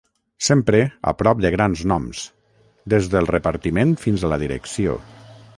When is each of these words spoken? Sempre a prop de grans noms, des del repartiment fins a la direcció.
Sempre 0.45 0.79
a 1.11 1.13
prop 1.19 1.43
de 1.45 1.51
grans 1.57 1.83
noms, 1.93 2.23
des 2.95 3.13
del 3.15 3.31
repartiment 3.35 3.97
fins 4.07 4.25
a 4.31 4.35
la 4.37 4.45
direcció. 4.47 5.01